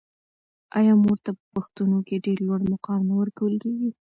آیا 0.77 0.93
مور 1.03 1.17
ته 1.25 1.31
په 1.37 1.43
پښتنو 1.53 1.97
کې 2.07 2.23
ډیر 2.25 2.37
لوړ 2.47 2.61
مقام 2.73 3.01
نه 3.09 3.13
ورکول 3.21 3.53
کیږي؟ 3.63 3.89